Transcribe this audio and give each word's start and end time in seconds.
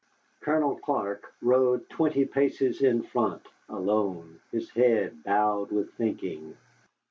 Colonel 0.39 0.79
Clark 0.79 1.31
rode 1.43 1.87
twenty 1.91 2.25
paces 2.25 2.81
in 2.81 3.03
front, 3.03 3.43
alone, 3.69 4.39
his 4.51 4.71
head 4.71 5.21
bowed 5.23 5.71
with 5.71 5.93
thinking. 5.93 6.57